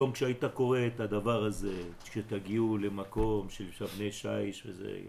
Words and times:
היום 0.00 0.12
כשהיית 0.12 0.44
קורא 0.44 0.78
את 0.86 1.00
הדבר 1.00 1.44
הזה, 1.44 1.82
כשתגיעו 2.04 2.78
למקום 2.78 3.50
של 3.50 3.72
שבני 3.72 4.12
שיש 4.12 4.66
וזה, 4.66 5.00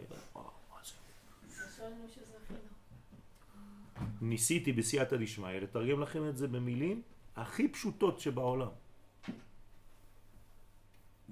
ניסיתי 4.21 4.73
בסייעתא 4.73 5.17
דשמיא 5.17 5.59
לתרגם 5.59 6.01
לכם 6.01 6.29
את 6.29 6.37
זה 6.37 6.47
במילים 6.47 7.01
הכי 7.35 7.67
פשוטות 7.67 8.19
שבעולם. 8.19 8.69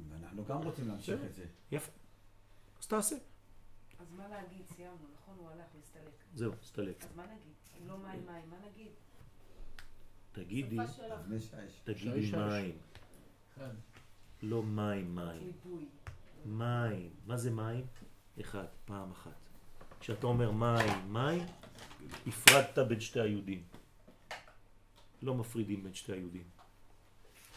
ואנחנו 0.10 0.46
גם 0.46 0.64
רוצים 0.64 0.88
להמשיך 0.88 1.20
את 1.26 1.36
זה. 1.36 1.46
יפה. 1.72 1.92
אז 2.80 2.88
תעשה. 2.88 3.16
אז 4.00 4.12
מה 4.18 4.28
להגיד? 4.28 4.66
סיימנו, 4.76 4.96
נכון? 5.22 5.36
הוא 5.38 5.50
הלך 5.50 5.66
להסתלק. 5.76 6.14
זהו, 6.34 6.54
הסתלק. 6.62 7.04
אז 7.04 7.16
מה 7.16 7.24
נגיד? 7.24 7.54
אם 7.82 7.88
לא 7.88 7.98
מים 7.98 8.26
מים, 8.26 8.50
מה 8.50 8.58
נגיד? 8.72 8.92
תגידי. 10.32 10.78
תגידי 11.84 12.32
מים. 12.32 12.78
לא 14.42 14.64
מים, 14.64 15.16
מים. 15.16 15.52
מים. 16.46 17.10
מה 17.26 17.38
זה 17.38 17.52
מים? 17.52 17.86
אחד, 18.42 18.66
פעם 18.86 19.12
אחת. 19.12 19.32
כשאתה 20.00 20.28
אומר 20.28 20.52
מים, 20.52 21.14
מים, 21.14 21.46
הפרדת 22.28 22.80
בין 22.80 23.00
שתי 23.00 23.20
היהודים. 23.20 23.64
לא 25.22 25.36
מפרידים 25.36 25.84
בין 25.84 25.94
שתי 25.94 26.12
היהודים. 26.12 26.44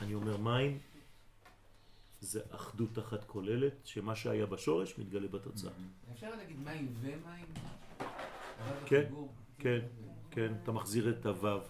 אני 0.01 0.15
אומר 0.15 0.37
מים, 0.37 0.79
זה 2.21 2.41
אחדות 2.51 2.99
אחת 2.99 3.25
כוללת, 3.25 3.73
שמה 3.85 4.17
שהיה 4.17 4.47
בשורש 4.47 4.99
מתגלה 4.99 5.29
בתוצאה. 5.29 5.73
אפשר 6.13 6.31
להגיד 6.37 6.59
מים 6.59 6.95
ומים? 7.01 7.47
כן. 8.87 9.13
כן, 9.59 9.79
כן, 10.31 10.53
אתה 10.63 10.73
מחזיר 10.73 11.11
את 11.11 11.27
הוו. 11.27 11.61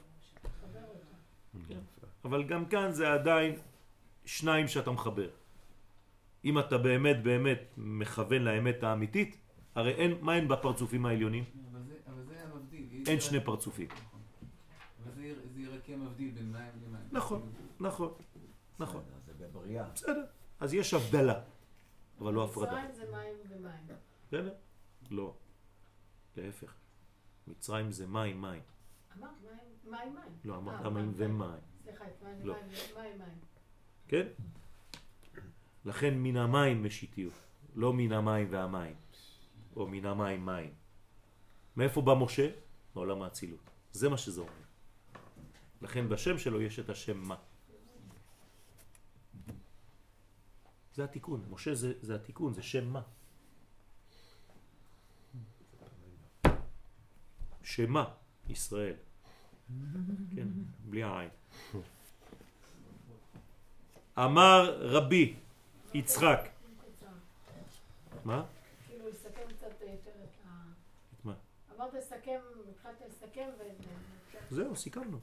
כן. 1.68 1.78
אבל 2.24 2.42
גם 2.42 2.66
כאן 2.66 2.92
זה 2.92 3.12
עדיין 3.12 3.58
שניים 4.30 4.68
שאתה 4.68 4.90
מחבר. 4.90 5.28
אם 6.44 6.58
אתה 6.58 6.78
באמת 6.78 7.22
באמת 7.22 7.58
מכוון 7.76 8.42
לאמת 8.42 8.82
האמיתית, 8.82 9.36
הרי 9.74 9.90
אין, 9.94 10.18
מה 10.20 10.36
אין 10.36 10.48
בפרצופים 10.48 11.06
העליונים? 11.06 11.44
אבל 11.72 11.82
זה- 11.82 11.98
אבל 12.06 12.22
זה 12.24 12.42
המבדיל. 12.44 13.04
אין 13.08 13.20
שני 13.20 13.40
פרצופים. 13.44 13.88
אבל 15.04 15.12
זה 15.14 15.34
זה 15.54 15.60
יראה 15.60 15.78
כמבדיל 15.84 16.30
בין 16.30 16.52
מים 16.52 16.70
למים. 16.86 17.02
נכון, 17.12 17.52
נכון, 17.80 18.14
נכון. 18.78 19.02
זה 19.26 19.32
בבריאה. 19.46 19.84
בסדר. 19.94 20.24
אז 20.60 20.74
יש 20.74 20.94
הבדלה, 20.94 21.40
אבל 22.20 22.32
לא 22.34 22.44
הפרדה. 22.44 22.70
מצרים 22.72 22.92
זה 22.94 23.04
מים 23.12 23.34
ומים. 23.50 23.96
בסדר? 24.28 24.54
לא. 25.10 25.34
להפך. 26.36 26.74
מצרים 27.46 27.92
זה 27.92 28.06
מים, 28.06 28.40
מים. 28.40 28.62
אמרת 29.18 29.30
מים, 29.42 29.58
מים, 29.84 30.14
מים. 30.14 30.32
לא, 30.44 30.56
אמרת 30.56 30.84
אה, 30.84 30.90
מים 30.90 31.12
ומים. 31.16 31.50
סליחה, 31.82 32.04
את 32.04 32.22
מים, 32.22 32.46
לא. 32.46 32.54
מים, 32.96 33.18
מים. 33.18 33.49
כן? 34.10 34.26
לכן 35.84 36.14
מן 36.18 36.36
המים 36.36 36.84
משיתיות, 36.84 37.32
לא 37.74 37.92
מן 37.92 38.12
המים 38.12 38.46
והמים, 38.50 38.94
או 39.76 39.86
מן 39.86 40.06
המים 40.06 40.46
מים. 40.46 40.74
מאיפה 41.76 42.02
בא 42.02 42.14
משה? 42.14 42.50
מעולם 42.94 43.22
האצילות. 43.22 43.70
זה 43.92 44.08
מה 44.08 44.18
שזה 44.18 44.40
אומר. 44.40 44.52
לכן 45.82 46.08
בשם 46.08 46.38
שלו 46.38 46.62
יש 46.62 46.78
את 46.78 46.90
השם 46.90 47.18
מה. 47.18 47.36
זה 50.94 51.04
התיקון, 51.04 51.44
משה 51.50 51.74
זה, 51.74 51.92
זה 52.02 52.14
התיקון, 52.14 52.54
זה 52.54 52.62
שם 52.62 52.92
מה. 52.92 53.02
שמה 57.62 58.04
ישראל. 58.48 58.96
כן, 60.34 60.48
בלי 60.90 61.02
העין. 61.02 61.30
אמר 64.18 64.78
רבי 64.80 65.34
יצחק. 65.94 66.48
מה? 68.24 68.44
כאילו, 68.88 69.08
לסכם 69.08 69.42
קצת 69.56 69.66
יותר 69.80 70.10
את 70.10 70.46
ה... 70.46 70.50
את 71.18 71.24
מה? 71.24 71.34
אמרת 71.76 71.94
לסכם, 71.94 72.38
התחלת 72.70 73.02
לסכם 73.08 73.48
ו... 73.58 73.62
זהו, 74.50 74.76
סיכמנו. 74.76 75.18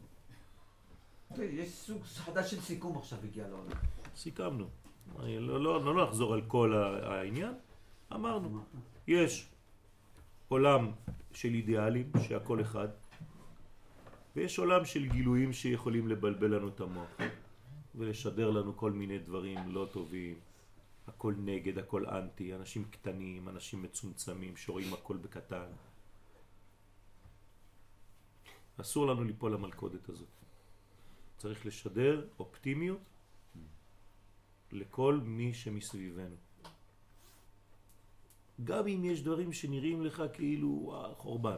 יש 1.38 1.70
סוג 1.70 2.04
חדש 2.04 2.52
של 2.52 2.62
סיכום 2.62 2.98
עכשיו 2.98 3.20
הגיע 3.24 3.48
לעולם. 3.48 3.78
סיכמנו. 4.16 4.68
אני 5.20 5.40
לא, 5.40 5.64
לא, 5.64 5.86
לא 5.86 6.04
נחזור 6.04 6.34
על 6.34 6.42
כל 6.48 6.74
העניין. 7.04 7.54
אמרנו, 8.14 8.64
יש 9.08 9.50
עולם 10.48 10.92
של 11.34 11.54
אידיאלים 11.54 12.12
שהכל 12.28 12.62
אחד, 12.62 12.88
ויש 14.36 14.60
עולם 14.60 14.86
של 14.86 15.06
גילויים 15.06 15.54
שיכולים 15.54 16.08
לבלבל 16.08 16.56
לנו 16.56 16.68
את 16.68 16.80
המוח 16.80 17.08
ולשדר 17.98 18.50
לנו 18.50 18.78
כל 18.78 18.92
מיני 18.92 19.20
דברים 19.20 19.72
לא 19.72 19.88
טובים. 19.92 20.40
הכל 21.08 21.34
נגד, 21.38 21.78
הכל 21.78 22.06
אנטי, 22.06 22.56
אנשים 22.56 22.86
קטנים, 22.86 23.50
אנשים 23.50 23.84
מצומצמים 23.84 24.58
שרואים 24.58 24.94
הכל 24.94 25.18
בקטן. 25.18 25.72
אסור 28.82 29.08
לנו 29.08 29.24
ליפול 29.24 29.54
למלכודת 29.54 30.10
הזאת. 30.10 30.28
צריך 31.38 31.66
לשדר 31.66 32.28
אופטימיות 32.40 33.00
לכל 34.72 35.20
מי 35.24 35.54
שמסביבנו. 35.54 36.36
גם 38.64 38.88
אם 38.88 39.06
יש 39.06 39.22
דברים 39.22 39.54
שנראים 39.54 40.06
לך 40.06 40.24
כאילו 40.34 40.94
חורבן. 41.18 41.58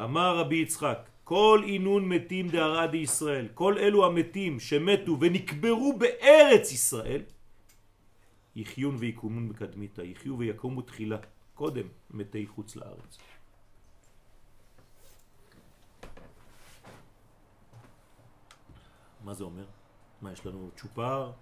אמר 0.00 0.38
רבי 0.38 0.56
יצחק, 0.56 1.08
כל 1.26 1.62
אינון 1.66 2.08
מתים 2.08 2.48
דהרה 2.48 2.86
דישראל, 2.86 3.48
כל 3.54 3.78
אלו 3.78 4.06
המתים 4.06 4.60
שמתו 4.60 5.20
ונקברו 5.20 5.98
בארץ 5.98 6.72
ישראל, 6.72 7.22
יחיון 8.56 8.96
ויקומון 8.98 9.48
בקדמיתה, 9.48 10.04
יחיו 10.04 10.38
ויקומו 10.38 10.82
תחילה, 10.82 11.18
קודם 11.54 11.86
מתי 12.10 12.46
חוץ 12.46 12.76
לארץ. 12.76 13.18
מה 19.24 19.34
זה 19.34 19.44
אומר? 19.44 19.66
מה, 20.22 20.32
יש 20.32 20.46
לנו 20.46 20.70
צ'ופר? 20.76 21.32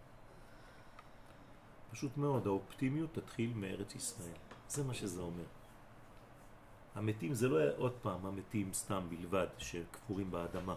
פשוט 1.92 2.16
מאוד, 2.16 2.46
האופטימיות 2.46 3.14
תתחיל 3.14 3.52
מארץ 3.54 3.94
ישראל. 3.94 4.38
זה 4.68 4.84
מה 4.84 4.94
שזה 4.94 5.20
אומר. 5.20 5.63
המתים 6.94 7.34
זה 7.34 7.48
לא 7.48 7.58
עוד 7.76 7.92
פעם 8.02 8.26
המתים 8.26 8.72
סתם 8.72 9.02
בלבד 9.08 9.46
שקפורים 9.58 10.30
באדמה. 10.30 10.74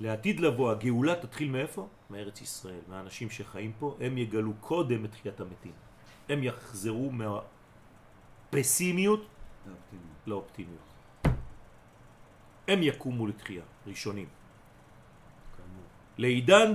לעתיד 0.00 0.40
לבוא 0.40 0.70
הגאולה 0.70 1.14
תתחיל 1.14 1.50
מאיפה? 1.50 1.88
מארץ 2.10 2.40
ישראל, 2.40 2.80
מהאנשים 2.88 3.30
שחיים 3.30 3.72
פה, 3.78 3.96
הם 4.00 4.18
יגלו 4.18 4.52
קודם 4.60 5.04
את 5.04 5.10
תחיית 5.10 5.40
המתים. 5.40 5.72
הם 6.28 6.42
יחזרו 6.42 7.10
מהפסימיות. 8.52 9.26
לאופטימיות. 10.26 10.80
הם 12.68 12.82
יקומו 12.82 13.26
לתחייה, 13.26 13.62
ראשונים. 13.86 14.28
לעידן 16.18 16.72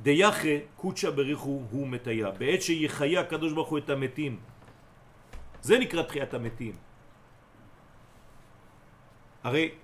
דיחה 0.00 0.48
קודשא 0.76 1.10
בריחו 1.10 1.62
הוא 1.70 1.88
מתיה. 1.88 2.30
בעת 2.30 2.62
שיחיה 2.62 3.20
הקדוש 3.20 3.52
ברוך 3.52 3.68
הוא 3.68 3.78
את 3.78 3.90
המתים. 3.90 4.40
זה 5.64 5.78
נקרא 5.78 6.02
תחיית 6.02 6.34
המתים. 6.34 6.76
הרי 9.44 9.74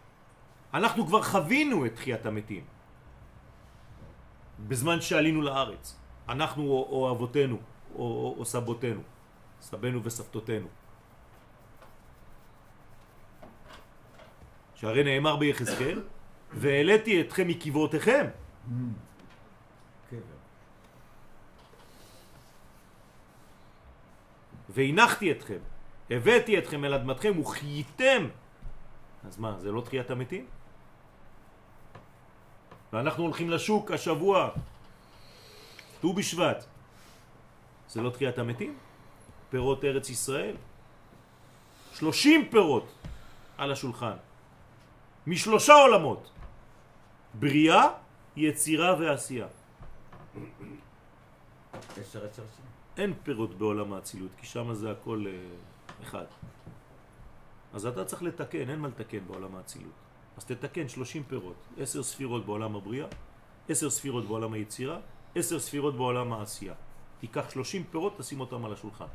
אנחנו 0.75 1.07
כבר 1.07 1.23
חווינו 1.23 1.87
את 1.87 1.95
תחיית 1.95 2.27
המתים 2.27 2.65
בזמן 4.69 5.01
שעלינו 5.01 5.43
לארץ. 5.43 5.97
אנחנו 6.29 6.63
או, 6.63 6.89
או 6.91 7.11
אבותינו 7.11 7.57
או, 7.57 8.01
או, 8.01 8.35
או 8.39 8.45
סבותינו, 8.45 9.01
סבנו 9.61 10.05
וסבתותינו. 10.05 10.69
שהרי 14.75 15.05
נאמר 15.05 15.37
ביחזקאל, 15.37 16.03
והעליתי 16.53 17.21
אתכם 17.21 17.49
מקברותיכם. 17.49 18.27
קבר. 20.11 20.41
והנחתי 24.69 25.33
אתכם, 25.33 25.59
הבאתי 26.11 26.59
אתכם 26.59 26.85
אל 26.85 26.95
אדמתכם 26.95 27.39
וחייתם. 27.39 28.29
אז 29.27 29.39
מה, 29.39 29.59
זה 29.59 29.73
לא 29.73 29.81
תחיית 29.81 30.11
המתים? 30.11 30.47
ואנחנו 32.93 33.23
הולכים 33.25 33.51
לשוק 33.51 33.91
השבוע, 33.91 34.51
ט"ו 36.01 36.13
בשבט. 36.13 36.65
זה 37.89 38.03
לא 38.03 38.11
תחיית 38.11 38.39
המתים? 38.39 38.79
פירות 39.51 39.85
ארץ 39.85 40.11
ישראל? 40.11 40.57
שלושים 41.95 42.49
פירות 42.51 42.93
על 43.59 43.73
השולחן. 43.73 44.17
משלושה 45.27 45.75
עולמות. 45.75 46.31
בריאה, 47.35 47.89
יצירה 48.37 48.97
ועשייה. 48.99 49.47
אין 52.97 53.15
פירות 53.23 53.55
בעולם 53.55 53.93
האצילות, 53.93 54.31
כי 54.39 54.47
שם 54.47 54.75
זה 54.75 54.91
הכל 54.91 55.25
אה, 55.27 55.33
אחד. 56.03 56.25
אז 57.73 57.87
אתה 57.87 58.05
צריך 58.05 58.23
לתקן, 58.23 58.71
אין 58.71 58.79
מה 58.79 58.89
לתקן 58.89 59.19
בעולם 59.27 59.57
האצילות. 59.57 59.93
אז 60.37 60.45
תתקן 60.45 60.89
30 60.89 61.23
פירות, 61.25 61.57
10 61.79 62.03
ספירות 62.03 62.47
בעולם 62.47 62.77
הבריאה, 62.77 63.07
10 63.69 63.91
ספירות 63.91 64.25
בעולם 64.25 64.53
היצירה, 64.53 64.99
10 65.35 65.59
ספירות 65.59 65.97
בעולם 65.97 66.33
העשייה. 66.33 66.75
תיקח 67.21 67.51
30 67.51 67.85
פירות, 67.91 68.19
תשים 68.19 68.41
אותם 68.41 68.65
על 68.65 68.73
השולחן. 68.73 69.07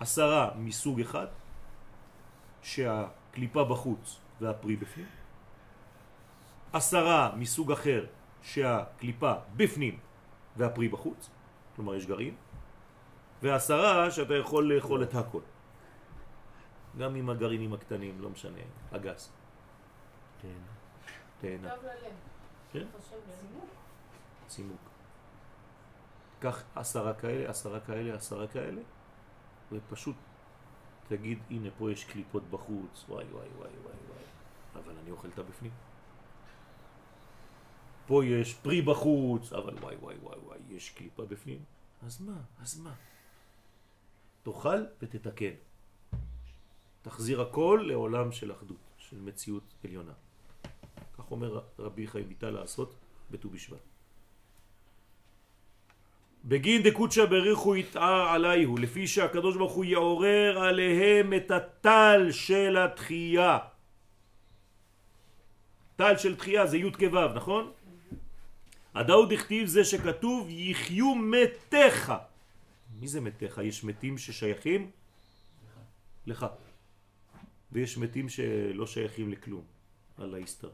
עשרה 0.00 0.50
מסוג 0.56 1.00
אחד, 1.00 1.26
שהקליפה 2.62 3.64
בחוץ 3.64 4.18
והפרי 4.40 4.76
בפנים. 4.76 5.06
עשרה 6.72 7.32
מסוג 7.36 7.72
אחר, 7.72 8.06
שהקליפה 8.42 9.32
בפנים 9.56 9.98
והפרי 10.56 10.88
בחוץ, 10.88 11.30
כלומר 11.76 11.94
יש 11.94 12.06
גרעין, 12.06 12.34
ועשרה 13.42 14.10
שאתה 14.10 14.34
יכול 14.34 14.74
לאכול 14.74 15.02
את 15.02 15.14
הכל. 15.14 15.40
גם 16.98 17.14
עם 17.14 17.30
הגרעינים 17.30 17.72
הקטנים, 17.72 18.20
לא 18.20 18.30
משנה, 18.30 18.58
הגס. 18.92 19.32
כן. 20.42 20.58
תהנה. 21.40 21.74
טוב 21.74 21.84
ללב. 21.84 22.12
כן. 22.72 22.78
לב. 22.78 23.66
צימוק. 24.46 24.80
קח 26.40 26.62
עשרה 26.74 27.14
כאלה, 27.14 27.50
עשרה 27.50 27.80
כאלה, 27.80 28.14
עשרה 28.14 28.46
כאלה, 28.46 28.82
ופשוט 29.72 30.16
תגיד, 31.08 31.38
הנה 31.50 31.68
פה 31.78 31.92
יש 31.92 32.04
קליפות 32.04 32.42
בחוץ, 32.50 33.04
וואי 33.08 33.24
וואי 33.24 33.48
וואי 33.56 33.70
וואי 33.82 33.94
וואי, 34.08 34.24
אבל 34.74 34.98
אני 34.98 35.10
אוכל 35.10 35.28
את 35.28 35.38
הבפנים. 35.38 35.72
פה 38.06 38.24
יש 38.24 38.54
פרי 38.54 38.82
בחוץ, 38.82 39.52
אבל 39.52 39.74
וואי 39.78 39.96
וואי 39.96 40.16
וואי 40.22 40.38
וואי, 40.38 40.58
יש 40.68 40.90
קליפה 40.90 41.24
בפנים. 41.24 41.64
אז 42.02 42.20
מה? 42.20 42.40
אז 42.62 42.80
מה? 42.80 42.94
תאכל 44.42 44.84
ותתקן. 45.02 45.54
תחזיר 47.02 47.40
הכל 47.40 47.84
לעולם 47.86 48.32
של 48.32 48.52
אחדות, 48.52 48.76
של 48.98 49.16
מציאות 49.20 49.74
עליונה. 49.84 50.12
כך 51.18 51.30
אומר 51.30 51.60
רבי 51.78 52.06
חיים 52.06 52.24
ויטל 52.28 52.50
לעשות 52.50 52.94
בט"ו 53.30 53.50
בשבט. 53.50 53.78
בגין 56.44 56.82
דקודשא 56.82 57.24
בריחו 57.24 57.76
יתער 57.76 58.28
עליהו, 58.28 58.76
לפי 58.76 59.06
שהקדוש 59.06 59.56
ברוך 59.56 59.72
הוא 59.72 59.84
יעורר 59.84 60.58
עליהם 60.58 61.34
את 61.34 61.50
הטל 61.50 62.28
של 62.30 62.76
התחייה. 62.76 63.58
טל 65.96 66.16
של 66.16 66.36
תחייה 66.36 66.66
זה 66.66 66.76
י' 66.76 66.92
כו', 66.92 67.34
נכון? 67.34 67.72
הדאוד 68.94 69.32
דכתיב 69.32 69.66
זה 69.66 69.84
שכתוב 69.84 70.46
יחיו 70.50 71.14
מתיך. 71.14 72.12
מי 73.00 73.08
זה 73.08 73.20
מתיך? 73.20 73.58
יש 73.58 73.84
מתים 73.84 74.18
ששייכים 74.18 74.90
לך. 76.26 76.46
ויש 77.72 77.98
מתים 77.98 78.28
שלא 78.28 78.86
שייכים 78.86 79.30
לכלום, 79.30 79.64
על 80.16 80.34
ההסתר. 80.34 80.70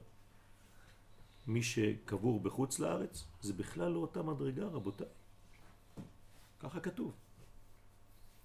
מי 1.46 1.62
שקבור 1.62 2.40
בחוץ 2.40 2.78
לארץ 2.78 3.24
זה 3.40 3.52
בכלל 3.52 3.92
לא 3.92 3.98
אותה 3.98 4.22
מדרגה, 4.22 4.66
רבותיי. 4.66 5.06
ככה 6.60 6.80
כתוב. 6.80 7.12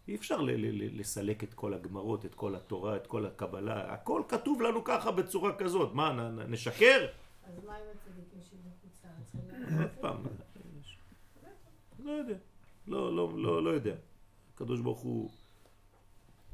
אי 0.08 0.16
אפשר 0.16 0.38
לסלק 0.72 1.44
את 1.44 1.54
כל 1.54 1.74
הגמרות, 1.74 2.26
את 2.26 2.36
כל 2.36 2.56
התורה, 2.56 2.96
את 2.96 3.08
כל 3.08 3.26
הקבלה, 3.26 3.94
הכל 3.94 4.22
כתוב 4.28 4.62
לנו 4.62 4.84
ככה 4.84 5.12
בצורה 5.12 5.56
כזאת. 5.58 5.94
מה, 5.94 6.14
נ- 6.14 6.40
נ- 6.40 6.52
נשקר? 6.52 7.08
אז 7.44 7.54
מה 7.66 7.76
עם 7.76 7.84
הצדיקים 7.96 8.40
שבחוץ 8.42 9.06
לארץ? 9.06 9.32
צריכים 9.32 9.78
עוד 9.82 9.92
פעם, 10.02 10.24
לא 12.00 12.12
יודע, 12.12 12.36
לא, 12.88 13.16
לא, 13.16 13.34
לא, 13.38 13.64
לא 13.64 13.70
יודע. 13.70 13.96
הקדוש 14.54 14.80
ברוך 14.80 15.00
הוא 15.00 15.32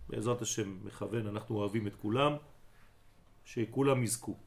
בעזרת 0.10 0.42
השם 0.42 0.78
מכוון, 0.84 1.28
אנחנו 1.28 1.56
אוהבים 1.56 1.88
את 1.88 1.96
כולם, 1.96 2.34
שכולם 3.46 4.04
יזכו. 4.04 4.38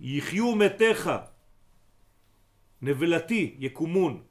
יחיו 0.00 0.56
מתיך, 0.56 1.10
נבלתי, 2.82 3.56
יקומון. 3.58 4.22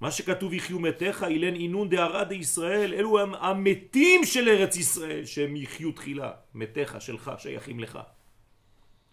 מה 0.00 0.10
שכתוב 0.10 0.52
יחיו 0.52 0.78
מתיך, 0.78 1.22
אילן 1.22 1.54
אינון 1.54 1.88
דהרה 1.88 2.24
דישראל, 2.24 2.94
אלו 2.94 3.18
הם 3.18 3.34
המתים 3.34 4.24
של 4.24 4.48
ארץ 4.48 4.76
ישראל, 4.76 5.24
שהם 5.24 5.56
יחיו 5.56 5.92
תחילה, 5.92 6.32
מתיך, 6.54 7.00
שלך, 7.00 7.32
שייכים 7.38 7.80
לך. 7.80 7.98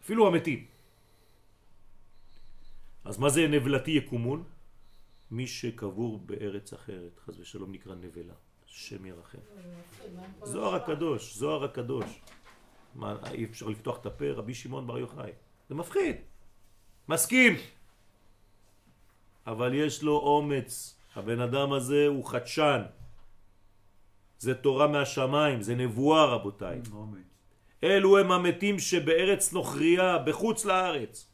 אפילו 0.02 0.28
המתים. 0.28 0.66
אז 3.06 3.18
מה 3.18 3.30
זה 3.30 3.48
נבלתי 3.48 3.92
יקומון? 3.92 4.44
מי 5.32 5.48
שקבור 5.48 6.20
בארץ 6.20 6.74
אחרת, 6.74 7.20
חז 7.26 7.40
ושלום 7.40 7.72
נקרא 7.72 7.96
נבלה, 7.96 8.34
שם 8.76 9.06
ירחם. 9.06 9.38
זוהר 10.44 10.76
הקדוש, 10.76 11.36
זוהר 11.36 11.64
הקדוש. 11.64 12.06
מה, 12.96 13.16
אי 13.32 13.44
אפשר 13.44 13.66
לפתוח 13.66 13.98
את 13.98 14.06
הפה, 14.06 14.26
רבי 14.32 14.54
שמעון 14.54 14.88
בר 14.88 14.98
יוחאי. 14.98 15.32
זה 15.70 15.76
מפחיד. 15.76 16.16
מסכים. 17.10 17.54
אבל 19.48 19.74
יש 19.74 20.04
לו 20.04 20.18
אומץ. 20.18 21.00
הבן 21.16 21.40
אדם 21.40 21.74
הזה 21.74 22.08
הוא 22.08 22.26
חדשן. 22.26 22.82
זה 24.40 24.56
תורה 24.56 24.88
מהשמיים, 24.88 25.62
זה 25.62 25.76
נבואה 25.76 26.26
רבותיי. 26.26 26.82
אומץ. 26.92 27.20
אלו 27.84 28.18
הם 28.18 28.32
המתים 28.32 28.80
שבארץ 28.80 29.54
נוכריה, 29.54 30.18
בחוץ 30.18 30.66
לארץ. 30.66 31.32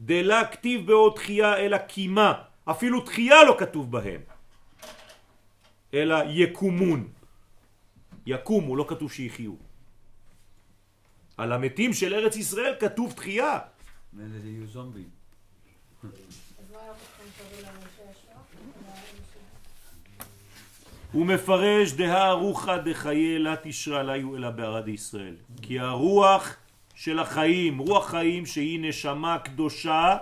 דלה 0.00 0.48
כתיב 0.48 0.86
בעוד 0.86 1.14
תחייה 1.14 1.56
אלא 1.56 1.78
קימה, 1.78 2.42
אפילו 2.64 3.00
תחייה 3.00 3.44
לא 3.44 3.56
כתוב 3.58 3.92
בהם. 3.92 4.35
אלא 5.94 6.16
יקומון. 6.28 7.08
יקומו, 8.26 8.76
לא 8.76 8.84
כתוב 8.88 9.12
שיחיו. 9.12 9.52
על 11.36 11.52
המתים 11.52 11.92
של 11.92 12.14
ארץ 12.14 12.36
ישראל 12.36 12.74
כתוב 12.80 13.12
תחייה. 13.12 13.58
אלה 14.20 14.38
יהיו 14.44 14.66
זומבים. 14.66 15.08
הוא 21.12 21.26
מפרש 21.26 21.92
דהה 21.92 22.32
רוחא 22.32 22.76
דחיי 22.76 23.38
לה 23.38 23.54
תשרה 23.62 24.00
עליו 24.00 24.36
אלא 24.36 24.50
בערד 24.50 24.88
ישראל. 24.88 25.36
כי 25.62 25.80
הרוח 25.80 26.56
של 26.94 27.18
החיים, 27.18 27.78
רוח 27.78 28.10
חיים 28.10 28.46
שהיא 28.46 28.80
נשמה 28.82 29.38
קדושה, 29.38 30.16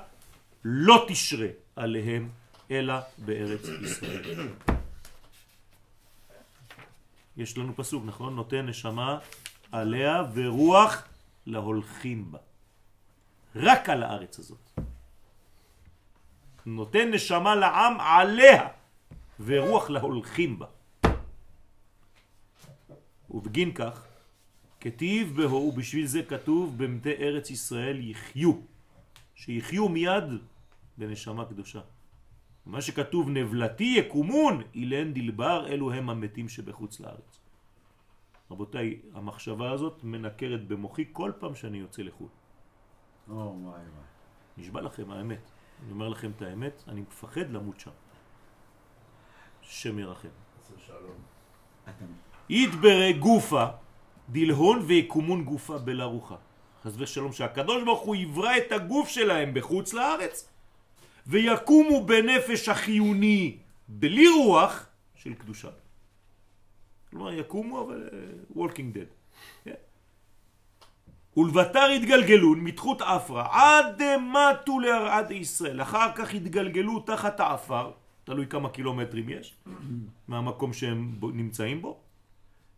לא 0.65 1.07
תשרה 1.09 1.49
עליהם 1.77 2.29
אלא 2.71 2.95
בארץ 3.19 3.69
ישראל. 3.83 4.49
יש 7.37 7.59
לנו 7.59 7.77
פסוק, 7.77 8.05
נכון? 8.07 8.37
נותן 8.37 8.67
נשמה 8.67 9.19
עליה 9.73 10.23
ורוח 10.35 11.09
להולכים 11.47 12.33
בה. 12.33 12.39
רק 13.57 13.89
על 13.89 14.03
הארץ 14.03 14.39
הזאת. 14.39 14.71
נותן 16.67 17.11
נשמה 17.11 17.55
לעם 17.55 18.01
עליה 18.01 18.69
ורוח 19.41 19.91
להולכים 19.91 20.59
בה. 20.59 20.67
ובגין 23.31 23.75
כך, 23.75 24.07
כתיב 24.81 25.37
בהו, 25.37 25.69
ובשביל 25.69 26.07
זה 26.07 26.23
כתוב 26.23 26.79
במתי 26.79 27.13
ארץ 27.13 27.51
ישראל 27.51 28.11
יחיו, 28.11 28.53
שיחיו 29.35 29.89
מיד 29.89 30.25
בנשמה 30.99 31.45
קדושה. 31.45 31.81
מה 32.67 32.81
שכתוב 32.81 33.29
נבלתי 33.29 33.95
יקומון, 33.99 34.63
אילן 34.75 35.13
דלבר, 35.13 35.67
אלו 35.69 35.93
הם 35.93 36.11
המתים 36.11 36.49
שבחוץ 36.49 37.01
לארץ. 37.01 37.41
רבותיי, 38.51 39.01
המחשבה 39.15 39.71
הזאת 39.71 40.05
מנקרת 40.05 40.69
במוחי 40.69 41.05
כל 41.13 41.33
פעם 41.39 41.55
שאני 41.55 41.79
יוצא 41.79 42.03
לחו"ל. 42.03 42.29
או 43.29 43.35
וואי 43.35 43.73
וואי. 43.73 43.81
נשבע 44.59 44.81
לכם 44.81 45.11
האמת. 45.11 45.51
אני 45.83 45.93
אומר 45.93 46.09
לכם 46.09 46.31
את 46.37 46.43
האמת, 46.43 46.83
אני 46.89 47.01
מפחד 47.01 47.51
למות 47.51 47.81
שם. 47.81 47.91
שם 49.63 49.99
ירחם. 49.99 50.29
יתברא 52.49 53.13
גופה 53.13 53.67
דלהון 54.29 54.79
ויקומון 54.79 55.45
גופה 55.45 55.79
בלה 55.79 56.05
רוחה. 56.05 56.37
חס 56.83 56.93
ושלום 56.99 57.33
שהקדוש 57.33 57.85
ברוך 57.85 58.01
הוא 58.01 58.17
יברא 58.17 58.57
את 58.57 58.73
הגוף 58.73 59.09
שלהם 59.09 59.55
בחוץ 59.55 59.93
לארץ 59.93 60.54
ויקומו 61.27 62.07
בנפש 62.07 62.69
החיוני 62.69 63.57
בלי 63.89 64.29
רוח 64.29 64.87
של 65.15 65.35
קדושה. 65.35 65.69
כלומר 67.11 67.33
יקומו 67.33 67.83
אבל 67.83 68.09
dead. 68.77 69.11
Yeah. 69.67 69.71
ולבטר 71.37 71.87
התגלגלון 71.97 72.61
מתחות 72.61 73.03
אפרה 73.03 73.47
עד 73.51 74.03
דמתו 74.03 74.81
להרעד 74.81 75.31
ישראל. 75.31 75.83
אחר 75.83 76.13
כך 76.15 76.35
התגלגלו 76.35 77.01
תחת 77.01 77.41
האפר, 77.41 77.91
תלוי 78.25 78.47
כמה 78.47 78.69
קילומטרים 78.69 79.29
יש 79.29 79.55
מהמקום 80.29 80.73
שהם 80.73 81.19
נמצאים 81.23 81.83
בו. 81.83 82.01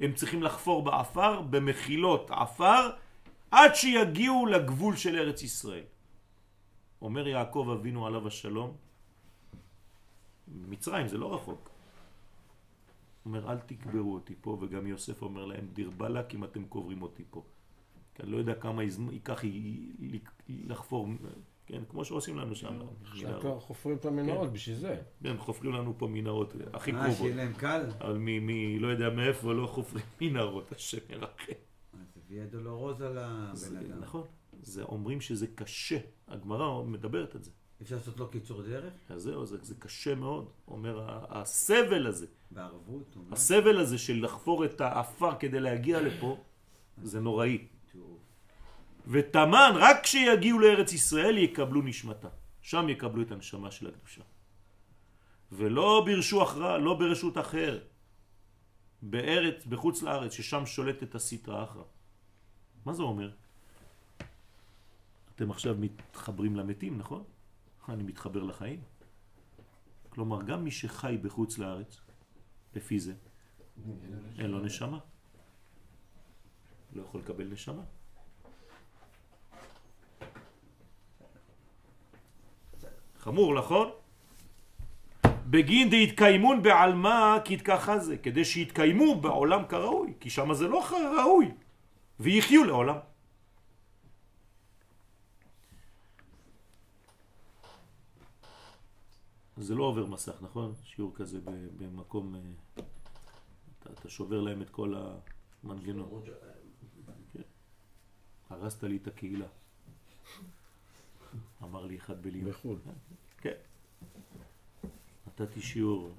הם 0.00 0.12
צריכים 0.12 0.43
לחפור 0.43 0.83
באפר, 0.83 1.41
במחילות 1.41 2.31
עפר, 2.31 2.91
עד 3.50 3.75
שיגיעו 3.75 4.47
לגבול 4.47 4.97
של 4.97 5.19
ארץ 5.19 5.43
ישראל. 5.43 5.85
אומר 7.03 7.29
יעקב 7.29 7.69
אבינו 7.79 8.07
עליו 8.07 8.26
השלום, 8.26 8.76
מצרים 10.49 11.09
זה 11.09 11.19
לא 11.19 11.35
רחוק. 11.35 11.71
אומר 13.25 13.53
אל 13.53 13.59
תקברו 13.59 14.15
אותי 14.15 14.35
פה, 14.41 14.59
וגם 14.61 14.87
יוסף 14.87 15.23
אומר 15.23 15.45
להם 15.45 15.67
דיר 15.73 15.91
בלק 15.91 16.35
אם 16.35 16.45
אתם 16.45 16.65
קוברים 16.65 17.03
אותי 17.03 17.25
פה. 17.31 17.43
כי 18.15 18.23
אני 18.23 18.31
לא 18.31 18.37
יודע 18.37 18.55
כמה 18.55 18.83
ייקח 19.12 19.41
לחפור, 20.49 21.09
כן, 21.67 21.83
כמו 21.91 22.05
שעושים 22.05 22.38
לנו 22.38 22.55
שם. 22.55 22.79
חופרים 23.59 23.97
את 23.97 24.05
המנהרות 24.05 24.53
בשביל 24.53 24.76
זה. 24.76 25.03
כן, 25.23 25.37
חופרים 25.38 25.73
לנו 25.73 25.95
פה 25.99 26.07
מנהרות 26.07 26.53
הכי 26.73 26.91
אה, 26.93 26.97
קרובות. 26.99 27.17
שיהיה 27.17 27.37
להם 27.37 27.53
קל? 27.55 27.83
אבל 28.00 28.19
מי, 28.19 28.38
מי, 28.38 28.79
לא 28.79 28.88
יודע 28.88 29.11
מאיפה, 29.11 29.53
לא 29.53 29.67
חופרים 29.67 30.05
מנהרות, 30.21 30.73
השם 30.73 30.99
ירחם. 31.11 31.53
אז 31.93 31.99
זה 32.15 32.21
ויה 32.29 32.47
דולורוזה 32.47 33.15
זה- 33.53 33.76
לבן 33.81 33.87
אדם. 33.93 34.00
נכון, 34.00 34.23
זה 34.63 34.83
אומרים 34.83 35.21
שזה 35.21 35.47
קשה, 35.47 35.99
הגמרא 36.29 36.83
מדברת 36.83 37.37
את 37.37 37.45
זה. 37.45 37.51
אפשר 37.83 37.97
לעשות 37.97 38.21
לו 38.21 38.29
קיצור 38.29 38.63
דרך? 38.63 38.93
אז 39.09 39.23
זהו, 39.23 39.47
זה, 39.47 39.57
זה 39.63 39.75
קשה 39.79 40.15
מאוד, 40.15 40.51
אומר 40.69 41.07
הסבל 41.29 42.07
הזה, 42.07 42.27
בערבות? 42.51 43.17
או 43.17 43.23
מה? 43.23 43.33
הסבל 43.33 43.81
הזה 43.81 43.99
של 43.99 44.25
לחפור 44.25 44.65
את 44.65 44.81
האפר 44.81 45.39
כדי 45.39 45.61
להגיע 45.61 46.01
לפה, 46.01 46.39
זה 47.03 47.21
נוראי. 47.21 47.67
ותמן, 49.07 49.73
רק 49.75 49.97
כשיגיעו 50.03 50.59
לארץ 50.59 50.93
ישראל 50.93 51.39
יקבלו 51.39 51.83
נשמתה. 51.83 52.29
שם 52.63 52.89
יקבלו 52.89 53.23
את 53.23 53.33
הנשמה 53.33 53.71
של 53.71 53.87
הקדושה. 53.87 54.23
ולא 55.53 56.03
ברשו 56.07 56.43
אחרא, 56.43 56.79
לא 56.79 56.95
ברשות 56.95 57.39
אחר. 57.39 57.79
בארץ, 59.03 59.67
בחוץ 59.67 60.03
לארץ, 60.03 60.33
ששם 60.33 60.67
שולטת 60.67 61.15
הסטרא 61.15 61.65
אחרא. 61.65 61.83
מה 62.85 62.93
זה 62.93 63.03
אומר? 63.03 63.31
אתם 65.37 65.50
עכשיו 65.50 65.76
מתחברים 65.78 66.57
למתים, 66.57 66.99
נכון? 66.99 67.25
אני 67.88 68.02
מתחבר 68.02 68.43
לחיים. 68.43 68.81
כלומר, 70.09 70.43
גם 70.43 70.64
מי 70.64 70.71
שחי 70.71 71.19
בחוץ 71.23 71.59
לארץ, 71.59 72.00
לפי 72.75 73.00
זה, 73.00 73.14
אין 74.38 74.50
לו 74.50 74.61
נשמה. 74.61 74.99
לא 76.93 77.02
יכול 77.02 77.21
לקבל 77.21 77.45
נשמה. 77.45 77.83
חמור, 83.19 83.55
נכון? 83.55 83.90
בגין 85.50 85.90
דהתקיימון 85.90 86.62
בעלמא 86.62 87.38
כתכחה 87.45 87.99
זה, 87.99 88.16
כדי 88.16 88.45
שיתקיימו 88.45 89.21
בעולם 89.21 89.66
כראוי, 89.69 90.12
כי 90.21 90.31
שם 90.31 90.55
זה 90.55 90.69
לא 90.69 90.85
ראוי, 91.19 91.50
ויחיו 92.21 92.64
לעולם. 92.64 92.97
זה 99.57 99.75
לא 99.75 99.85
עובר 99.85 100.07
מסך, 100.07 100.43
נכון? 100.43 100.75
שיעור 100.83 101.15
כזה 101.15 101.39
במקום, 101.79 102.35
אה, 102.35 102.41
אתה, 103.79 103.91
אתה 103.93 104.09
שובר 104.09 104.41
להם 104.41 104.63
את 104.63 104.71
כל 104.71 104.95
המנגנון. 105.65 106.23
כן. 107.33 107.41
הרסת 108.51 108.85
לי 108.85 108.97
את 108.97 109.07
הקהילה. 109.07 109.47
אמר 111.63 111.87
לי 111.87 111.97
אחד 111.97 112.23
בלימוד. 112.23 112.51
בחו"ל. 112.51 112.79
כן. 113.39 113.57
נתתי 115.27 115.61
שיעור 115.61 116.15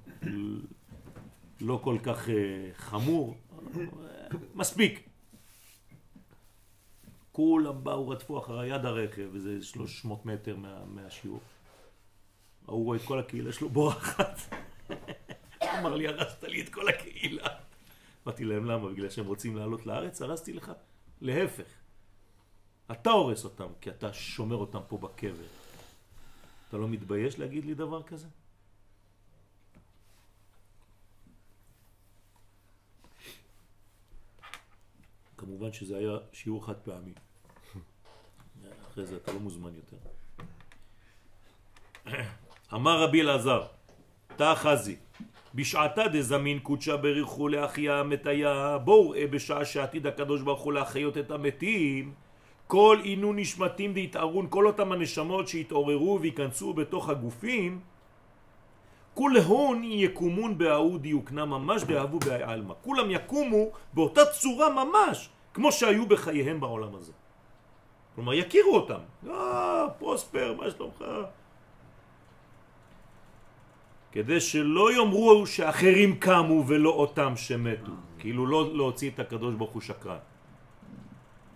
לא 1.61 1.79
כל 1.83 1.97
כך 2.03 2.29
אה, 2.29 2.69
חמור, 2.73 3.35
אה, 3.77 4.27
מספיק. 4.55 5.09
כולם 7.31 7.83
באו, 7.83 8.09
רדפו 8.09 8.39
אחרי 8.39 8.67
יד 8.67 8.85
הרכב, 8.85 9.29
וזה 9.31 9.63
300 9.63 10.25
מטר 10.25 10.55
מה, 10.57 10.85
מהשיעור. 10.85 11.39
ההוא 12.67 12.85
רואה 12.85 12.97
את 12.97 13.03
כל 13.03 13.19
הקהילה 13.19 13.53
שלו 13.53 13.69
בורחת. 13.69 14.39
אמר 15.63 15.95
לי, 15.95 16.07
הרסת 16.07 16.43
לי 16.43 16.61
את 16.61 16.69
כל 16.69 16.89
הקהילה. 16.89 17.47
אמרתי 18.25 18.45
להם, 18.45 18.65
למה? 18.65 18.89
בגלל 18.89 19.09
שהם 19.09 19.25
רוצים 19.25 19.57
לעלות 19.57 19.85
לארץ? 19.85 20.21
הרסתי 20.21 20.53
לך? 20.53 20.71
להפך. 21.21 21.67
אתה 22.91 23.09
הורס 23.09 23.43
אותם, 23.43 23.67
כי 23.81 23.89
אתה 23.89 24.13
שומר 24.13 24.55
אותם 24.55 24.79
פה 24.87 24.97
בקבר. 24.97 25.47
אתה 26.69 26.77
לא 26.77 26.87
מתבייש 26.87 27.39
להגיד 27.39 27.65
לי 27.65 27.73
דבר 27.73 28.03
כזה? 28.03 28.27
כמובן 35.37 35.73
שזה 35.73 35.97
היה 35.97 36.17
שיעור 36.33 36.65
חד 36.65 36.75
פעמי. 36.75 37.13
אחרי 38.87 39.05
זה 39.05 39.17
אתה 39.17 39.33
לא 39.33 39.39
מוזמן 39.39 39.71
יותר. 39.75 39.97
אמר 42.73 43.03
רבי 43.03 43.21
אלעזר, 43.21 43.63
תא 44.35 44.53
חזי, 44.55 44.95
בשעתה 45.55 46.07
דזמין 46.07 46.59
קודשה 46.59 46.97
בריחו 46.97 47.47
לאחיה 47.47 47.99
המתיה, 47.99 48.77
בואו 48.83 49.09
ראה 49.09 49.27
בשעה 49.27 49.65
שעתיד 49.65 50.07
הקדוש 50.07 50.41
ברוך 50.41 50.61
הוא 50.61 50.73
להחיות 50.73 51.17
את 51.17 51.31
המתים, 51.31 52.13
כל 52.67 52.97
עינו 53.03 53.33
נשמתים 53.33 53.93
דהתערון, 53.93 54.47
כל 54.49 54.67
אותם 54.67 54.91
הנשמות 54.91 55.47
שהתעוררו 55.47 56.19
וייכנסו 56.21 56.73
בתוך 56.73 57.09
הגופים, 57.09 57.79
כולהון 59.13 59.83
יקומון 59.83 60.57
בהאו 60.57 60.97
דיוקנה 60.97 61.45
ממש 61.45 61.83
דאהבו 61.83 62.19
בעלמא. 62.19 62.73
כולם 62.81 63.11
יקומו 63.11 63.65
באותה 63.93 64.25
צורה 64.25 64.69
ממש, 64.69 65.29
כמו 65.53 65.71
שהיו 65.71 66.05
בחייהם 66.05 66.59
בעולם 66.59 66.95
הזה. 66.95 67.11
כלומר, 68.15 68.33
יכירו 68.33 68.75
אותם. 68.75 68.99
אה, 69.29 69.85
פרוספר, 69.97 70.55
מה 70.57 70.71
שלומך? 70.71 71.03
כדי 74.17 74.39
שלא 74.41 74.93
יאמרו 74.95 75.47
שאחרים 75.47 76.19
קמו 76.19 76.63
ולא 76.67 76.89
אותם 76.89 77.33
שמתו. 77.35 77.91
כאילו 78.19 78.45
לא 78.47 78.75
להוציא 78.75 79.09
את 79.11 79.19
הקדוש 79.19 79.55
ברוך 79.55 79.71
הוא 79.71 79.81
שקרן. 79.81 80.17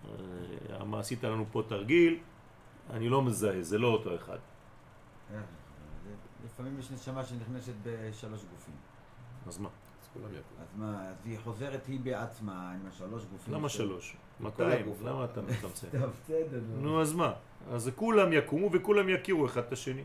אה, 0.08 0.84
מה 0.84 1.00
עשית 1.00 1.24
לנו 1.24 1.44
פה 1.52 1.62
תרגיל, 1.68 2.18
אני 2.90 3.08
לא 3.08 3.22
מזהה, 3.22 3.62
זה 3.62 3.78
לא 3.78 3.88
אותו 3.88 4.14
אחד. 4.14 4.38
אה, 5.34 5.40
לפעמים 6.44 6.78
יש 6.78 6.90
נשמה 6.90 7.24
שנכנסת 7.24 7.72
בשלוש 7.82 8.40
גופים. 8.52 8.74
אז 9.46 9.58
מה? 9.58 9.68
אז 10.60 10.66
מה, 10.78 11.08
אז 11.10 11.16
היא 11.24 11.38
חוזרת 11.44 11.86
היא 11.86 12.00
בעצמה 12.00 12.70
עם 12.72 12.86
השלוש 12.88 13.22
גופים. 13.32 13.54
למה 13.54 13.68
של- 13.68 13.78
שלוש? 13.78 14.16
כל 14.38 14.44
200, 14.44 14.82
הגוף. 14.82 15.02
למה 15.02 15.24
אתה 15.24 15.40
מצמצם? 15.48 15.86
טוב, 15.92 16.10
בסדר. 16.24 16.60
נו. 16.74 16.80
נו 16.80 17.00
אז 17.00 17.12
מה? 17.12 17.32
אז 17.70 17.90
כולם 17.96 18.32
יקומו 18.32 18.68
וכולם 18.72 19.08
יכירו 19.08 19.46
אחד 19.46 19.60
את 19.60 19.72
השני. 19.72 20.04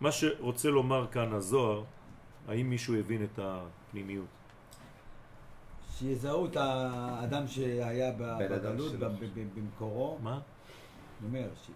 מה 0.00 0.12
שרוצה 0.12 0.68
לומר 0.70 1.06
כאן 1.12 1.32
הזוהר, 1.32 1.84
האם 2.48 2.70
מישהו 2.70 2.94
הבין 2.96 3.24
את 3.24 3.38
הפנימיות? 3.42 4.26
שיזהו 5.98 6.46
את 6.46 6.56
האדם 6.56 7.46
שהיה 7.46 8.12
בגלות, 8.18 8.92
במקורו. 9.54 10.18
מה? 10.22 10.32
אני 10.32 10.40
אומר, 11.28 11.48
ש- 11.66 11.70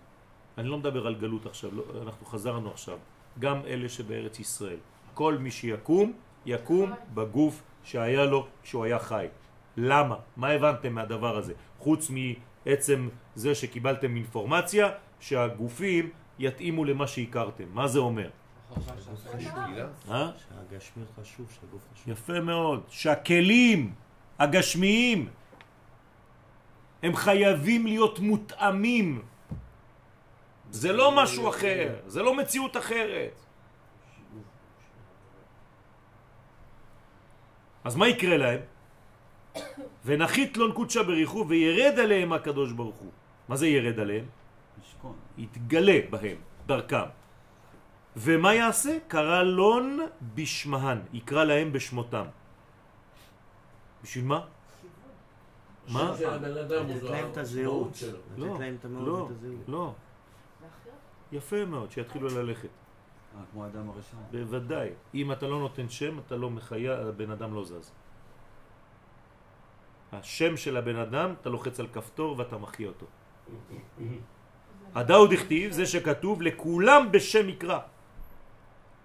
אני 0.58 0.68
לא 0.68 0.78
מדבר 0.78 1.06
על 1.06 1.14
גלות 1.14 1.46
עכשיו, 1.46 1.70
לא, 1.74 1.82
אנחנו 2.02 2.26
חזרנו 2.26 2.70
עכשיו. 2.70 2.98
גם 3.38 3.60
אלה 3.66 3.88
שבארץ 3.88 4.38
ישראל. 4.40 4.76
כל 5.14 5.38
מי 5.38 5.50
שיקום, 5.50 6.12
יקום 6.46 6.92
בגוף 7.14 7.62
שהיה 7.84 8.24
לו 8.24 8.46
כשהוא 8.62 8.84
היה 8.84 8.98
חי. 8.98 9.26
למה? 9.76 10.16
מה 10.36 10.48
הבנתם 10.48 10.92
מהדבר 10.92 11.36
הזה? 11.36 11.52
חוץ 11.78 12.10
מעצם 12.10 13.08
זה 13.34 13.54
שקיבלתם 13.54 14.16
אינפורמציה 14.16 14.88
שהגופים 15.20 16.10
יתאימו 16.42 16.84
למה 16.84 17.06
שהכרתם. 17.06 17.64
מה 17.72 17.88
זה 17.88 17.98
אומר? 17.98 18.30
אה? 20.10 20.30
שהגשמי 20.36 21.04
חשוב, 21.20 21.46
שהגוף 21.60 21.82
חשוב. 21.92 22.08
יפה 22.08 22.40
מאוד. 22.40 22.82
שהכלים 22.88 23.94
הגשמיים 24.38 25.28
הם 27.02 27.16
חייבים 27.16 27.86
להיות 27.86 28.18
מותאמים. 28.18 29.22
זה 30.70 30.92
לא 30.92 31.22
משהו 31.22 31.48
אחר, 31.48 31.94
זה 32.06 32.22
לא 32.22 32.36
מציאות 32.36 32.76
אחרת. 32.76 33.36
אז 37.84 37.96
מה 37.96 38.08
יקרה 38.08 38.36
להם? 38.36 38.60
ונחית 40.06 40.56
לון 40.56 40.72
קודשה 40.72 41.02
בריחו 41.02 41.48
וירד 41.48 41.98
עליהם 41.98 42.32
הקדוש 42.32 42.72
ברוך 42.72 42.96
הוא. 42.96 43.10
מה 43.48 43.56
זה 43.56 43.66
ירד 43.66 43.98
עליהם? 43.98 44.41
משכון. 44.80 45.16
יתגלה 45.38 45.98
בהם, 46.10 46.36
דרכם. 46.66 47.08
ומה 48.16 48.54
יעשה? 48.54 48.98
קרא 49.08 49.42
לון 49.42 49.98
בשמהן, 50.34 50.98
יקרא 51.12 51.44
להם 51.44 51.72
בשמותם. 51.72 52.24
בשביל 54.02 54.24
מה? 54.24 54.46
מה? 55.88 56.14
לתת 56.20 57.02
להם 57.02 57.30
את 57.32 57.36
הזהות. 57.36 57.94
שלו. 57.94 58.18
לא, 58.36 58.46
לתת 58.46 58.60
להם 58.60 58.76
את 58.80 58.84
המהות 58.84 59.06
לא, 59.06 59.12
ואת 59.12 59.30
הזהות. 59.30 59.68
לא. 59.68 59.94
יפה 61.32 61.64
מאוד, 61.64 61.90
שיתחילו 61.90 62.28
ללכת. 62.28 62.68
כמו 63.52 63.64
האדם 63.64 63.88
הראשון. 63.88 64.20
בוודאי. 64.30 64.90
אם 65.14 65.32
אתה 65.32 65.46
לא 65.46 65.58
נותן 65.58 65.88
שם, 65.88 66.18
אתה 66.18 66.36
לא 66.36 66.50
מחיה, 66.50 66.98
הבן 66.98 67.30
אדם 67.30 67.54
לא 67.54 67.64
זז. 67.64 67.92
השם 70.12 70.56
של 70.56 70.76
הבן 70.76 70.96
אדם, 70.96 71.34
אתה 71.40 71.48
לוחץ 71.48 71.80
על 71.80 71.86
כפתור 71.92 72.38
ואתה 72.38 72.58
מחיה 72.58 72.88
אותו. 72.88 73.06
הדאו 74.94 75.26
דכתיב 75.26 75.72
זה 75.72 75.86
שכתוב 75.86 76.42
לכולם 76.42 77.12
בשם 77.12 77.48
יקרא. 77.48 77.80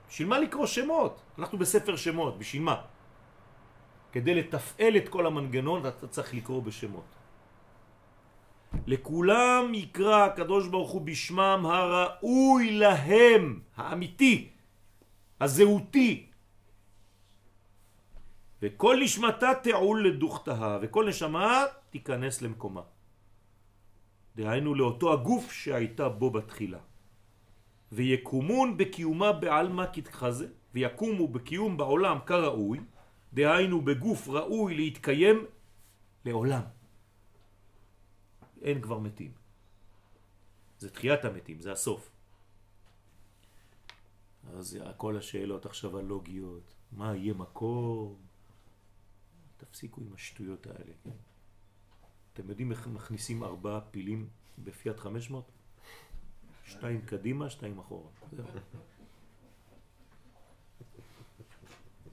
בשביל 0.10 0.28
מה 0.28 0.40
לקרוא 0.40 0.66
שמות? 0.66 1.22
אנחנו 1.40 1.58
בספר 1.58 1.96
שמות, 1.96 2.40
בשביל 2.40 2.62
מה? 2.62 2.82
כדי 4.12 4.36
לתפעל 4.36 4.98
את 4.98 5.10
כל 5.10 5.26
המנגנון 5.26 5.88
אתה 5.88 6.08
צריך 6.08 6.34
לקרוא 6.34 6.64
בשמות. 6.64 7.06
לכולם 8.88 9.74
יקרא 9.74 10.26
הקדוש 10.26 10.68
ברוך 10.68 10.92
הוא 10.92 11.02
בשמם 11.02 11.62
הראוי 11.66 12.72
להם, 12.72 13.60
האמיתי, 13.76 14.50
הזהותי. 15.42 16.28
וכל 18.62 18.98
נשמתה 19.02 19.52
תעול 19.64 20.08
לדוכתה, 20.08 20.78
וכל 20.82 21.10
נשמה 21.10 21.66
תיכנס 21.90 22.42
למקומה. 22.42 22.97
דהיינו 24.38 24.76
לאותו 24.76 25.14
הגוף 25.14 25.52
שהייתה 25.52 26.10
בו 26.10 26.30
בתחילה. 26.30 26.80
ויקומון 27.92 28.78
בקיומה 28.78 29.32
בעלמא 29.32 29.86
כתחזה, 29.94 30.48
ויקומו 30.74 31.28
בקיום 31.28 31.78
בעולם 31.78 32.18
כראוי, 32.26 32.80
דהיינו 33.34 33.82
בגוף 33.82 34.28
ראוי 34.28 34.76
להתקיים 34.76 35.46
לעולם. 36.26 36.62
אין 38.62 38.82
כבר 38.82 39.00
מתים. 39.00 39.32
זה 40.80 40.90
תחיית 40.90 41.26
המתים, 41.26 41.62
זה 41.62 41.72
הסוף. 41.72 42.10
אז 44.54 44.78
כל 44.98 45.18
השאלות 45.18 45.66
עכשיו 45.66 45.98
הלוגיות, 45.98 46.74
מה 46.92 47.16
יהיה 47.16 47.34
מקור? 47.34 48.20
תפסיקו 49.58 50.02
עם 50.02 50.14
השטויות 50.14 50.68
האלה? 50.68 50.94
אתם 52.38 52.50
יודעים 52.50 52.72
איך 52.72 52.88
מכניסים 52.88 53.44
ארבעה 53.44 53.82
פילים 53.82 54.28
בפיאט 54.64 55.00
500? 55.00 55.52
שתיים 56.66 57.02
קדימה, 57.02 57.50
שתיים 57.50 57.80
אחורה. 57.80 58.10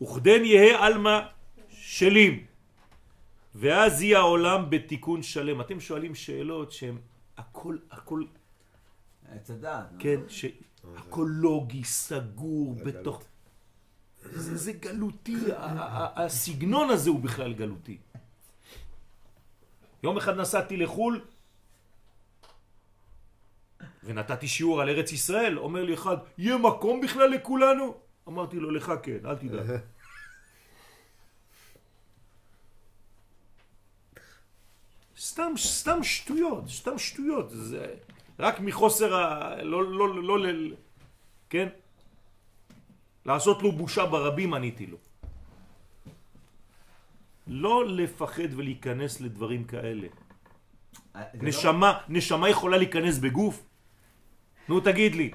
וכדן 0.03 0.45
יהא 0.45 0.87
עלמא 0.87 1.21
שלים, 1.69 2.47
ואז 3.55 4.03
יהיה 4.03 4.19
העולם 4.19 4.71
בתיקון 4.71 5.23
שלם. 5.23 5.61
אתם 5.61 5.81
שואלים 5.81 6.15
שאלות 6.15 6.73
שהן 6.73 6.99
הכל, 7.37 7.79
הכל, 7.91 8.25
עץ 9.29 9.51
הדעת. 9.51 9.93
נו. 9.93 9.99
כן, 10.01 10.21
שהכל 10.29 11.29
לוגי, 11.31 11.85
סגור, 11.85 12.75
בתוך... 12.75 13.23
זה, 14.33 14.73
גלותי, 14.73 15.37
הסגנון 16.17 16.91
הזה 16.91 17.11
הוא 17.11 17.21
בכלל 17.21 17.53
גלותי. 17.53 17.99
יום 20.05 20.17
אחד 20.17 20.37
נסעתי 20.37 20.77
לחו"ל 20.77 21.21
ונתתי 24.05 24.49
שיעור 24.49 24.81
על 24.81 24.89
ארץ 24.89 25.13
ישראל, 25.13 25.59
אומר 25.59 25.85
לי 25.85 25.95
אחד, 25.95 26.17
יהיה 26.39 26.59
מקום 26.59 27.01
בכלל 27.01 27.31
לכולנו? 27.31 27.95
אמרתי 28.29 28.57
לו, 28.57 28.71
לך 28.71 28.93
כן, 29.03 29.19
אל 29.25 29.37
תדאג. 29.37 29.67
סתם, 35.19 35.53
סתם 35.57 36.03
שטויות, 36.03 36.69
סתם 36.69 36.99
שטויות. 36.99 37.51
זה 37.51 37.95
רק 38.39 38.61
מחוסר 38.61 39.15
ה... 39.17 39.55
לא, 39.63 39.85
לא, 39.85 40.23
לא, 40.23 40.39
לא, 40.39 40.77
כן? 41.51 41.69
לעשות 43.27 43.63
לו 43.63 43.73
בושה 43.73 44.07
ברבים 44.07 44.55
עניתי 44.55 44.87
לו. 44.87 44.99
לא 47.47 47.87
לפחד 47.89 48.49
ולהיכנס 48.57 49.21
לדברים 49.21 49.65
כאלה. 49.65 50.07
אה, 51.17 51.21
לא- 51.35 51.49
נשמה, 51.49 51.99
נשמה 52.09 52.49
יכולה 52.49 52.77
להיכנס 52.77 53.19
בגוף? 53.19 53.63
נו 54.69 54.81
תגיד 54.81 55.15
לי. 55.15 55.31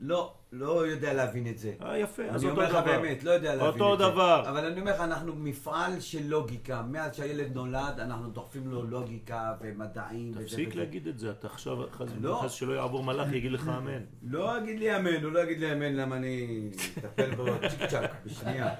לא, 0.00 0.34
לא 0.52 0.86
יודע 0.86 1.12
להבין 1.14 1.46
את 1.46 1.58
זה. 1.58 1.72
אה 1.82 1.98
יפה, 1.98 2.22
אז 2.22 2.42
אני 2.44 2.50
אותו 2.50 2.60
אומר 2.62 2.72
לך 2.72 2.82
דבר. 2.84 3.00
באמת, 3.02 3.24
לא 3.24 3.30
יודע 3.30 3.54
להבין 3.54 3.80
אותו 3.82 3.94
את 3.94 3.98
זה. 3.98 4.04
דבר. 4.04 4.50
אבל 4.50 4.64
אני 4.66 4.80
אומר 4.80 4.94
לך, 4.94 5.00
אנחנו 5.00 5.34
מפעל 5.36 6.00
של 6.00 6.26
לוגיקה. 6.26 6.82
מאז 6.82 7.16
שהילד 7.16 7.54
נולד, 7.54 8.00
אנחנו 8.00 8.30
דוחפים 8.30 8.68
לו 8.70 8.82
לוגיקה 8.82 9.54
ומדעים 9.60 10.30
וזה 10.34 10.44
תפסיק 10.44 10.68
וזה. 10.68 10.78
להגיד 10.78 11.06
את 11.06 11.18
זה, 11.18 11.30
אתה 11.30 11.46
עכשיו 11.46 11.76
חס 11.92 12.08
לא. 12.20 12.48
שלא 12.48 12.72
יעבור 12.72 13.02
מלאך 13.04 13.32
יגיד 13.32 13.52
לך 13.52 13.70
אמן. 13.78 14.02
לא 14.22 14.58
יגיד 14.58 14.78
לי 14.78 14.96
אמן, 14.96 15.24
הוא 15.24 15.32
לא 15.32 15.40
יגיד 15.40 15.60
לי 15.60 15.72
אמן 15.72 15.94
למה 15.96 16.16
אני 16.16 16.68
אטפל 16.98 17.34
בו 17.34 17.46
צ'יק 17.70 17.90
צ'אק 17.90 18.10
בשנייה. 18.26 18.74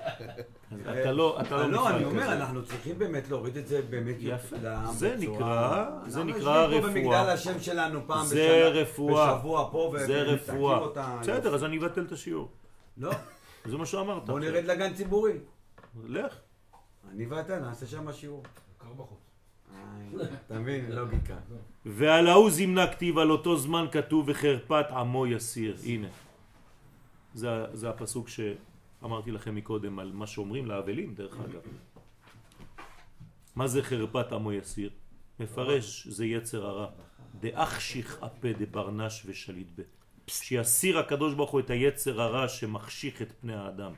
אז 0.87 0.99
אתה 0.99 1.13
לא, 1.13 1.41
אתה 1.41 1.57
לא 1.57 1.71
לא, 1.71 1.91
אני 1.91 2.05
אומר. 2.05 2.33
אנחנו 2.33 2.65
צריכים 2.65 2.99
באמת 2.99 3.29
להוריד 3.29 3.57
את 3.57 3.67
זה 3.67 3.83
באמת 3.91 4.17
יפה. 4.21 4.57
לעם 4.63 4.95
זה 4.95 5.17
נקרא- 5.19 5.85
זה 6.07 6.21
אנחנו 6.21 6.25
נקרא 6.39 6.63
יושבים 6.63 6.81
פה 6.83 6.89
רפואה. 6.89 7.03
במגדל 7.03 7.31
השם 7.33 7.61
שלנו 7.61 8.01
פעם 8.07 8.27
זה 8.27 8.35
בשנה, 8.35 8.81
רפואה. 8.81 9.35
בשבוע 9.39 9.69
פה, 9.73 9.95
זה 9.99 10.25
ומתקים 10.29 10.35
רפואה. 10.55 10.79
אותה. 10.79 11.19
בסדר, 11.21 11.55
אז 11.55 11.65
אני 11.65 11.79
אבטל 11.79 12.05
את 12.05 12.13
השיעור. 12.13 12.49
לא, 12.99 13.11
זה 13.65 13.77
מה 13.77 13.87
שאמרת. 13.87 14.27
בוא 14.27 14.41
נרד 14.41 14.65
לגן 14.65 14.95
ציבורי. 14.95 15.33
לך. 16.09 16.35
אני 17.13 17.27
ואתה 17.27 17.59
נעשה 17.59 17.87
שם 17.87 18.13
שיעור. 18.13 18.43
קר 18.79 18.89
בחוץ. 18.97 19.19
איי, 19.75 20.27
אתה 20.47 20.59
מבין? 20.59 20.93
לוגיקה. 20.93 21.35
ועל 21.87 22.27
ההוא 22.27 22.51
זימנה 22.51 22.87
כתיב 22.93 23.19
על 23.19 23.31
אותו 23.31 23.57
זמן 23.57 23.87
כתוב 23.93 24.25
וחרפת 24.29 24.85
עמו 24.91 25.27
יסיר. 25.27 25.77
הנה. 25.85 26.09
זה, 27.35 27.49
זה 27.73 27.89
הפסוק 27.91 28.29
שאמרתי 29.05 29.31
לכם 29.31 29.55
מקודם 29.55 29.99
על 29.99 30.12
מה 30.12 30.27
שאומרים 30.27 30.67
לאבלים 30.67 31.14
דרך 31.14 31.40
אגב. 31.40 31.62
מה 33.57 33.67
זה 33.67 33.83
חרפת 33.83 34.33
עמו 34.33 34.53
יסיר? 34.53 34.90
מפרש 35.40 36.07
זה 36.07 36.27
יצר 36.27 36.67
הרע. 36.67 36.90
דאחשיך 37.40 38.19
אפה 38.23 38.49
דברנש 38.59 39.23
ושליט 39.27 39.69
ב. 39.77 39.83
שיסיר 40.27 40.99
הקדוש 40.99 41.35
ברוך 41.35 41.51
הוא 41.51 41.61
את 41.61 41.71
היצר 41.71 42.21
הרע 42.23 42.49
שמחשיך 42.49 43.23
את 43.23 43.33
פני 43.40 43.55
האדם. 43.55 43.93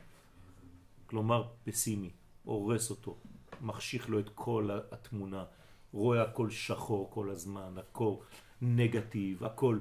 כלומר 1.06 1.44
פסימי, 1.64 2.10
הורס 2.44 2.90
אותו, 2.90 3.16
מחשיך 3.60 4.08
לו 4.08 4.18
את 4.18 4.28
כל 4.34 4.70
התמונה, 4.92 5.44
רואה 5.92 6.22
הכל 6.22 6.50
שחור 6.50 7.10
כל 7.10 7.30
הזמן, 7.30 7.78
הכל 7.78 8.14
נגטיב, 8.62 9.44
הכל... 9.44 9.78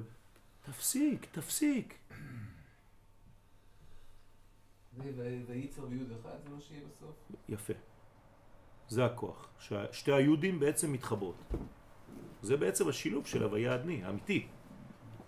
תפסיק, 0.62 1.26
תפסיק. 1.32 1.94
וייצר 5.46 5.86
ביוד 5.86 6.10
אחד, 6.20 6.36
זה 6.44 6.50
מה 6.54 6.60
שיהיה 6.60 6.80
בסוף? 6.88 7.14
יפה. 7.48 7.72
זה 8.88 9.04
הכוח. 9.04 9.48
שתי 9.92 10.12
היהודים 10.12 10.60
בעצם 10.60 10.92
מתחברות. 10.92 11.36
זה 12.42 12.56
בעצם 12.56 12.88
השילוב 12.88 13.26
של 13.26 13.42
הוויה 13.42 13.74
אדני, 13.74 14.04
האמיתי. 14.04 14.46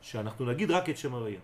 שאנחנו 0.01 0.47
נגיד 0.47 0.71
רק 0.71 0.91
את 0.91 0.99
שם 0.99 1.15
הוויה. 1.15 1.41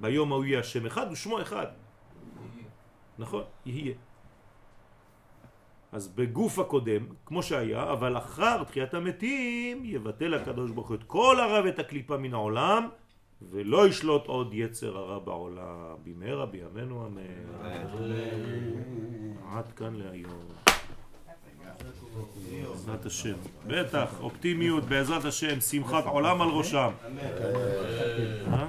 ביום 0.00 0.32
ההוא 0.32 0.44
יהיה 0.44 0.60
השם 0.60 0.86
אחד 0.86 1.06
ושמו 1.12 1.42
אחד. 1.42 1.66
יהיה. 1.66 2.68
נכון, 3.18 3.44
יהיה. 3.66 3.94
אז 5.92 6.08
בגוף 6.08 6.58
הקודם, 6.58 7.06
כמו 7.26 7.42
שהיה, 7.42 7.92
אבל 7.92 8.16
אחר 8.18 8.64
תחיית 8.64 8.94
המתים, 8.94 9.84
יבטל 9.84 10.34
הקדוש 10.34 10.70
ברוך 10.70 10.88
הוא 10.88 10.96
את 10.96 11.04
כל 11.04 11.40
הרע 11.40 11.64
ואת 11.64 11.78
הקליפה 11.78 12.16
מן 12.16 12.34
העולם, 12.34 12.88
ולא 13.50 13.88
ישלוט 13.88 14.26
עוד 14.26 14.50
יצר 14.54 14.96
הרע 14.96 15.18
בעולם. 15.18 15.74
במהרה 16.04 16.46
בימינו 16.46 17.06
אמן. 17.06 17.22
עד 19.52 19.72
כאן 19.72 19.94
להיום. 19.94 20.44
בעזרת 22.50 23.06
השם. 23.06 23.34
בטח, 23.66 24.20
אופטימיות, 24.20 24.84
בעזרת 24.84 25.24
השם, 25.24 25.60
שמחת 25.60 26.06
עולם 26.06 26.42
על 26.42 26.48
ראשם. 26.48 26.90
אה? 28.52 28.66